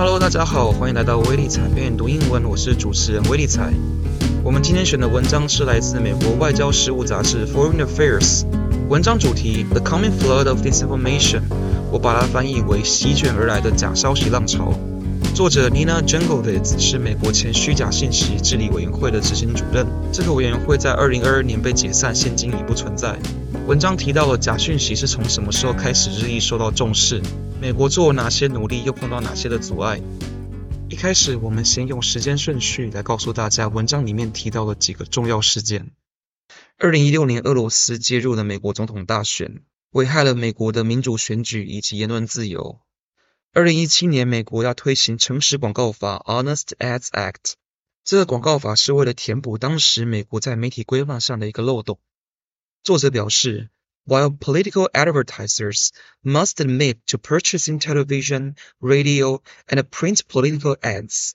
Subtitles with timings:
[0.00, 3.70] Hello，大家好，欢迎来到威理财边读英文，我是主持人威理财。
[4.42, 8.46] 我们今天选的文章是来自美国外交事务杂志 Foreign Affairs，
[8.88, 11.42] 文章主题 The Coming Flood of Disinformation，
[11.92, 14.72] 我把它翻译为席卷而来的假消息浪潮。
[15.34, 19.86] 作者 Nina Jankowicz 是美国前虚假信息治理委员会的执行主任。
[20.10, 23.18] 这个委员会在二零二二年被解散，现今已不存在。
[23.66, 27.20] 文章提到了假讯息是从什么时候开始日益受到重视，
[27.60, 30.00] 美国做哪些努力，又碰到哪些的阻碍。
[30.88, 35.90] 一开始，我们先用时间顺序来告诉大家文章里面提到的几个重要事件。
[36.78, 42.80] 二零一六年，俄罗斯介入了美国总统大选，危害了美国的民主选举以及言论自由。
[43.52, 47.56] 二零一七年，美国要推行诚实广告法 （Honest Ads Act）。
[48.02, 51.98] 这个广告法是为了填补当时美国在媒体规范上的一个漏洞。
[52.82, 53.68] 作者表示
[54.09, 55.89] ，While political advertisers
[56.23, 61.33] must admit to purchasing television, radio, and print political ads,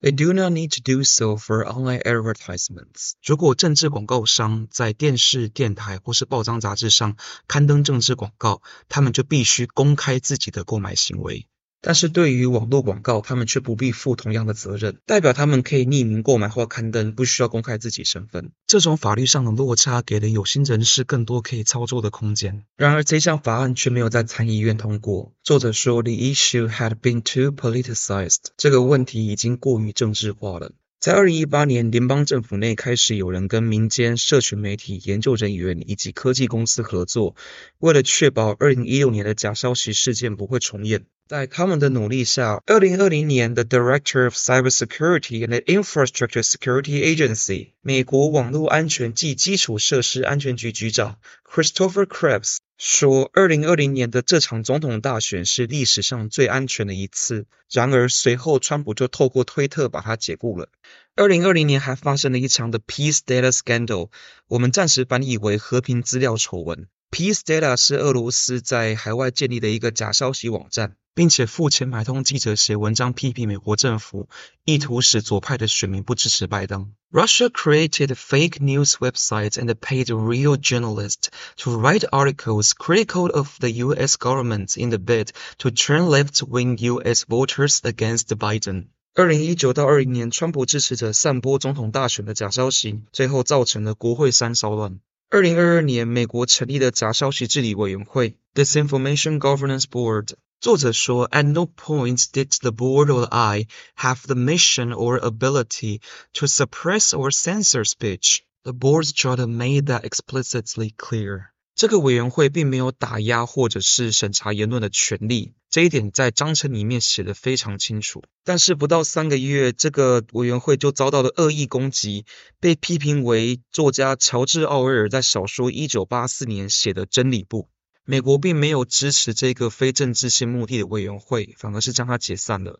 [0.00, 3.12] they do not need to do so for online advertisements。
[3.22, 11.46] 如果政治广告商在电视、电台或是报章杂志上刊登政治广告，他们就必须公开自己的购买行为。
[11.85, 18.49] 但是对于网络广告，他们却不必负同样的责任，代表他们可以匿名购买或刊登，不需要公开自己身份。
[18.65, 22.63] 这种法律上的落差，给了有心人士更多可以操作的空间。
[22.75, 25.33] 然而，这项法案却没有在参议院通过。
[25.43, 28.45] 作者说，The issue had been too politicized。
[28.57, 30.71] 这个问题已经过于政治化了。
[31.05, 37.35] 在二零一八年，联邦政府内开始有人跟民间、社群媒体、研究人员以及科技公司合作，
[37.77, 41.05] 为了确保二零一六年的假消息事件不会重演。
[41.27, 57.45] 在他们的努力下，二零二零年的 Director of Cybersecurity and Infrastructure Security Agency（ 美国网络安全暨基础设施安全局局长 Christopher Krebs） 说，二零二零年的这场总统大选是历史上最安全的一次。
[57.71, 60.69] 然而，随后川普就透过推特把它解雇了。
[61.15, 64.09] 二零二零年还发生了一场的 Peace Data Scandal，
[64.47, 66.87] 我们暂时翻译为和平资料丑闻。
[67.11, 70.97] Peace Data 是俄罗斯在海外建立的一个假消息网站。
[71.14, 74.28] 并且付钱买通记者写文章批评美国政府，
[74.64, 76.92] 意图使左派的选民不支持拜登。
[77.10, 84.16] Russia created fake news websites and paid real journalists to write articles critical of the U.S.
[84.16, 87.24] government in the bid to turn left-wing U.S.
[87.28, 88.86] voters against Biden。
[89.14, 95.00] 二零一九到二零年，川普支持者散播总统大选的假消息，最后造成了国会山骚乱。
[95.28, 100.34] 二零二二年，美国成立了假消息治理委员会 （Disinformation Governance Board）。
[100.59, 106.01] 作者说，At no point did the board or I have the mission or ability
[106.33, 108.39] to suppress or censor speech.
[108.63, 111.49] The board's charter made that explicitly clear.
[111.75, 118.23] 这个委员会并没有打压或者是审查言论的权利，这一点在章程里面写得非常清楚。
[118.45, 122.25] 但是不到三个月，这个委员会就遭到了恶意攻击，
[122.61, 127.69] 被批评为作家乔治·奥威尔在小说《一九八四年》写的真理部。
[128.07, 132.79] 美国并没有支持这个非政治性目的的委员会，反而是将它解散了。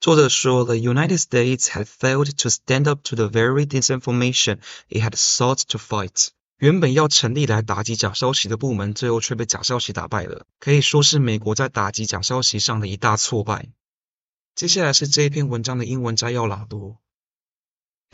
[0.00, 5.60] 作者说，The United States had failed to stand up to the very disinformation it had sought
[5.68, 6.28] to fight。
[6.56, 13.68] 原本要成立来打击假消息的部门，最后却被假消息打败了，可以说是美国在打击假消息上的一大挫败。
[14.54, 16.96] 接下来是这一篇文章的英文摘要朗读。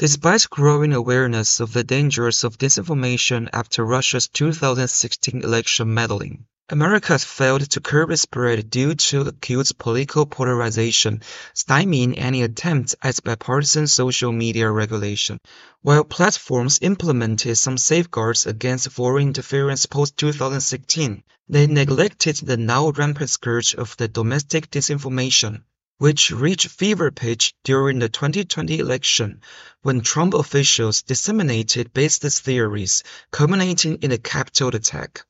[0.00, 7.22] Despite growing awareness of the dangers of disinformation after Russia's 2016 election meddling, America has
[7.22, 11.20] failed to curb its spread due to acute political polarization,
[11.54, 15.38] stymieing any attempt at bipartisan social media regulation.
[15.82, 23.74] While platforms implemented some safeguards against foreign interference post-2016, they neglected the now rampant scourge
[23.74, 25.64] of the domestic disinformation
[26.00, 29.38] which reached fever pitch during the 2020 election
[29.82, 35.26] when Trump officials disseminated baseless theories, culminating in a Capitol attack.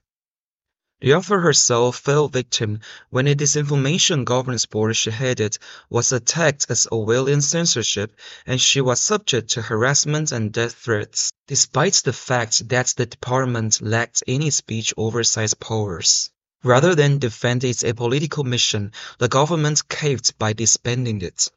[1.00, 2.78] The author herself fell victim
[3.08, 5.58] when a disinformation governance board she headed
[5.88, 8.14] was attacked as Orwellian censorship,
[8.46, 13.82] and she was subject to harassment and death threats, despite the fact that the department
[13.82, 16.30] lacked any speech oversight powers.
[16.62, 21.50] Rather than defend its apolitical mission, the government caved by disbanding it.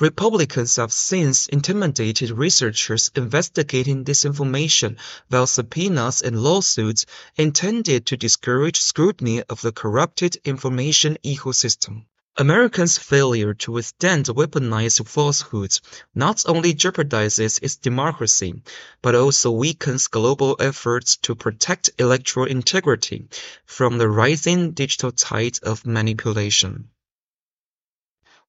[0.00, 4.96] Republicans have since intimidated researchers investigating disinformation
[5.30, 12.06] via subpoenas and lawsuits intended to discourage scrutiny of the corrupted information ecosystem.
[12.39, 15.81] America's failure to withstand weaponized falsehoods
[16.15, 18.63] not only jeopardizes its democracy,
[19.01, 23.27] but also weakens global efforts to protect electoral integrity
[23.65, 26.89] from the rising digital tide of manipulation.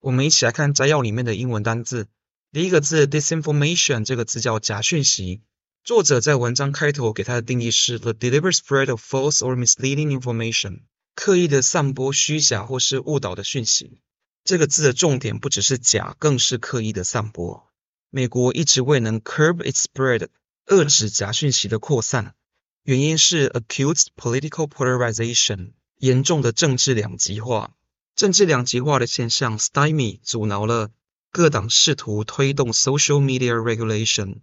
[0.00, 2.06] 我们一起来看摘要里面的英文单字。
[2.52, 5.43] 第一个字 disinformation 这个字叫假讯息。
[5.82, 10.82] 作者在文章开头给它的定义是 the deliberate spread of false or misleading information，
[11.15, 14.00] 刻意的散播虚假或是误导的讯息。
[14.44, 17.67] 这个字的重点不只是假，更是刻意的散播。
[18.12, 20.27] 美国一直未能 curb its spread，
[20.67, 22.35] 遏制假讯息的扩散，
[22.83, 27.75] 原因是 acute political polarization，严重的政治两极化。
[28.15, 30.91] 政治两极化的现象 stymie 阻挠了
[31.31, 34.41] 各党试图推动 social media regulation。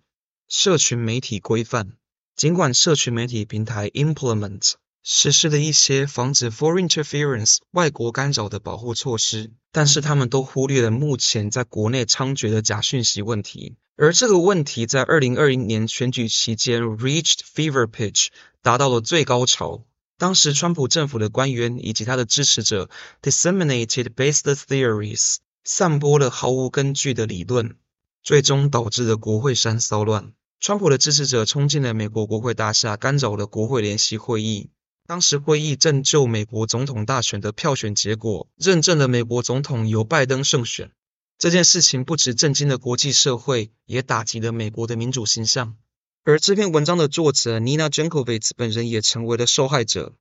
[0.48, 1.96] 社群媒体规范，
[2.34, 4.72] 尽管社群媒体平台 implement
[5.04, 13.76] 实施了一些防止 foreign interference 外国干扰的保护措施，但是他们都忽略了目前在国内猖獗的假讯息问题。
[13.96, 18.28] 而这个问题在二零二零年选举期间 reached fever pitch
[18.62, 19.84] 达到了最高潮。
[20.18, 22.88] 当时川普政府的官员以及他的支持者
[23.20, 27.74] disseminated baseless theories 散播了毫无根据的理论，
[28.22, 30.32] 最终导致了国会山骚乱。
[30.60, 34.70] 川普的支持者冲进了美国国会大厦，干扰了国会联席会议。
[35.06, 40.90] 当时会议正就美国总统大选的票选结果，认证了美国总统由拜登胜选。
[41.38, 45.76] 这件事情不只震惊了国际社会，也打击了美国的民主形象。
[46.24, 50.14] 而这篇文章的作者 Nina Jankowicz 本人也成为了受害者。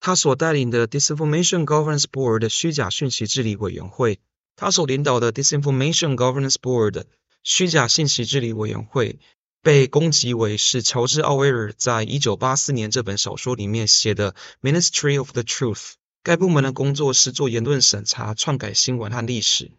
[0.00, 4.18] 他所带领的 Disinformation Governance Board 的虚假讯息治理委员会，
[4.56, 7.04] 他所领导的 Disinformation Governance Board
[7.44, 9.20] 虚假信息治理委员会。
[9.64, 15.92] 被攻击为是乔治·奥威尔在一九八四年这本小说里面写的 Ministry of the Truth。
[16.22, 19.72] 该部门的工作是做言论审查、篡改新闻和历史。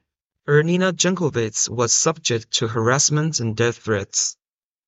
[0.43, 4.31] 而 Nina Jankowicz was subject to harassment and death threats，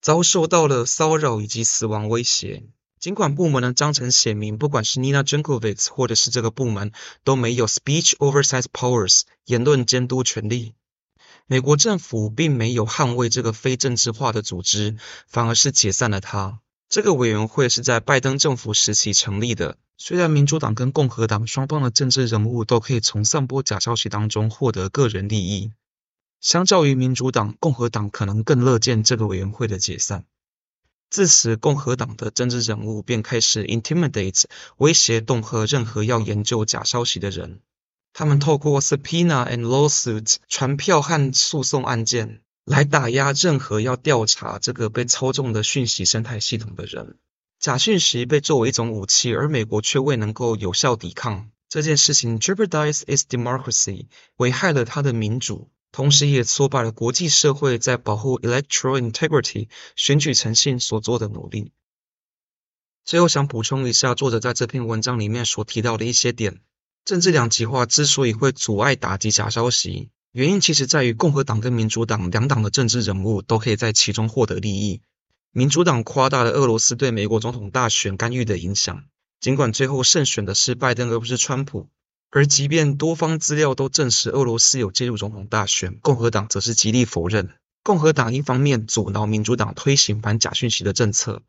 [0.01, 2.63] 遭受到了骚扰以及死亡威胁。
[2.99, 6.91] 尽管部门的章程写明，不管是 Nina Jankowicz 或者是这个部门
[7.23, 10.73] 都没有 speech oversight powers 言论监督权利。
[11.49, 14.97] 美国政府并没有捍卫这个非政治化的组织，
[15.27, 16.59] 反而是解散了它。
[16.89, 19.77] 这个委员会是在拜登政府时期成立的。
[19.97, 25.71] 虽然民主党跟共和党双方的政治人物都可以从散播假消息当中获得个人利益，
[26.41, 30.25] 相较于民主党，共和党可能更乐见这个委员会的解散。
[31.09, 34.43] 自此，共和党的政治人物便开始 intimidate
[34.75, 37.61] 威胁恫吓任何要研究假消息的人。
[38.19, 47.19] 他们透过 subpoena and lawsuits 传票和诉讼案件来打压任何要调查这个被操纵的讯息生态系统的人。
[47.59, 61.71] 假讯息被作为一种武器，而美国却未能够有效抵抗这件事情，jeopardize its democracy 危害了它的民主，同时也挫败了国际社会在保护 electoral integrity 选举诚信所做的努力。
[63.05, 66.61] 最后想补充一下，作者在这篇文章里面所提到的一些点。
[67.07, 74.99] 政治两极化之所以会阻碍打击假消息，原因其实在于共和党跟民主党两党的政治人物都可以在其中获得利益。
[75.53, 79.05] 民主党夸大了俄罗斯对美国总统大选干预的影响，
[79.39, 81.87] 尽管最后胜选的是拜登而不是川普。
[82.29, 87.51] 而即便多方资料都证实俄罗斯有介入总统大选，共和党则是极力否认。
[87.83, 91.41] 共和党一方面阻挠民主党推行反假讯息的政策，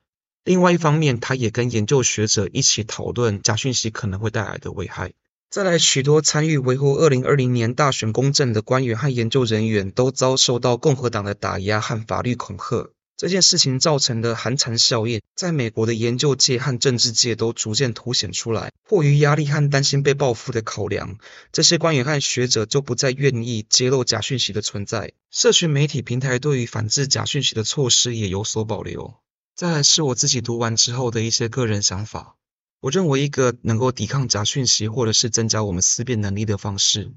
[0.45, 5.15] 另外一方面，他也跟研究学者一起讨论假讯息可能会带来的危害。
[5.51, 12.91] 再来，许多参与维护二零二零年大选公正的官员和研究人员都遭受到共和党的打压和法律恐吓。
[13.17, 18.73] 这件事情造成的寒蝉效应，在美国的研究界和政治界都逐渐凸显出来。
[18.87, 21.17] 迫于压力和担心被报复的考量，
[21.51, 25.15] 这些官员和学者就不再愿意揭露假讯息的存在。
[25.31, 29.15] 社群媒体平台对于反制假讯息的措施也有所保留。
[29.57, 32.37] 再来是我自己读完之后的一些个人想法。
[32.81, 37.13] 我认为一个能够抵抗假讯息，或者是增加我们思辨能力的方式，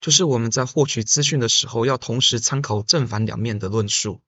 [0.00, 4.20] 就是我们在获取资讯的时候，要同时参考正反两面的论述。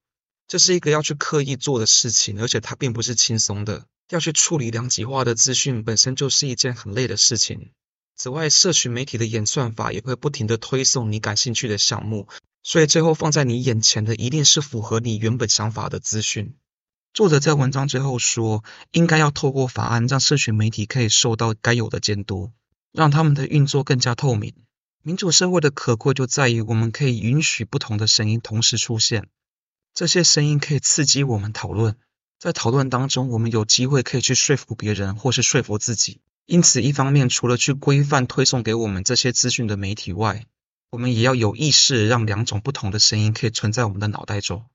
[0.47, 3.87] 这是一个要去刻意做的事情，而且它并不是轻松的。
[4.11, 7.73] 要去处理两极化的资讯，本身就是一件很累的事情。
[8.15, 12.29] 此外，社群媒体的演算法也会不停地推送你感兴趣的项目，
[12.63, 16.55] 所以最后放在你眼前的一定是符合你原本想法的资讯。
[17.17, 22.53] 作者在文章最后说，应该要透过法案，让社群媒体可以受到该有的监督，
[22.93, 24.53] 让他们的运作更加透明。
[25.03, 29.29] 民主社会的可贵就在于，我们可以允许不同的声音同时出现，
[29.95, 31.97] 这些声音可以刺激我们讨论，
[32.39, 36.21] 在讨论当中，我们有机会可以去说服别人，或是说服自己。
[36.45, 40.45] 因此，一方面除了去规范推送给我们这些资讯的媒体外，
[40.91, 44.67] 我们也要有意识，让两种不同的声音可以存在我们的脑袋中。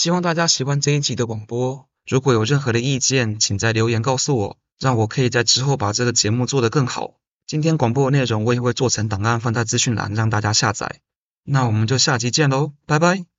[0.00, 1.88] 希望大家喜欢这一集的广播。
[2.06, 7.14] 如果有任何的意见，请在留言告诉我，让我可以在之后把这个节目做得更好。
[7.48, 11.00] 今天广播的内容我也会做成档案放在资讯栏，让大家下载。
[11.42, 13.37] 那我们就下集见喽，拜拜。